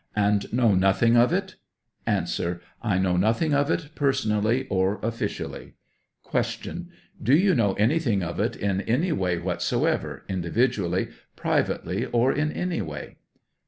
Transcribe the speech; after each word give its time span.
And 0.15 0.51
know 0.51 0.73
nothing 0.73 1.15
of 1.15 1.31
it? 1.31 1.57
A. 2.07 2.27
I 2.81 2.97
know 2.97 3.17
nothing 3.17 3.53
of 3.53 3.69
it 3.69 3.89
personally 3.93 4.65
or 4.67 4.97
officially. 5.03 5.75
Q. 6.31 6.87
Do 7.21 7.35
you 7.37 7.53
know 7.53 7.73
anything 7.73 8.23
of 8.23 8.39
it 8.39 8.55
in 8.55 8.81
any 8.81 9.11
way 9.11 9.37
whatso 9.37 9.85
ever, 9.85 10.23
individually, 10.27 11.09
privately, 11.35 12.07
or 12.07 12.33
in 12.33 12.51
any 12.51 12.81
way 12.81 13.17